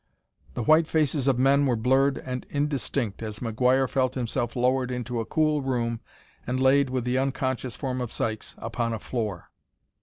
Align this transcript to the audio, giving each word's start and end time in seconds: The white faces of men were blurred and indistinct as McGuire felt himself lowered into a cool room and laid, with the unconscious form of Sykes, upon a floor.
The 0.55 0.63
white 0.63 0.87
faces 0.87 1.27
of 1.27 1.37
men 1.37 1.67
were 1.67 1.75
blurred 1.75 2.17
and 2.17 2.43
indistinct 2.49 3.21
as 3.21 3.37
McGuire 3.37 3.87
felt 3.87 4.15
himself 4.15 4.55
lowered 4.55 4.89
into 4.89 5.19
a 5.19 5.25
cool 5.27 5.61
room 5.61 6.01
and 6.47 6.59
laid, 6.59 6.89
with 6.89 7.05
the 7.05 7.19
unconscious 7.19 7.75
form 7.75 8.01
of 8.01 8.11
Sykes, 8.11 8.55
upon 8.57 8.93
a 8.93 8.99
floor. 8.99 9.51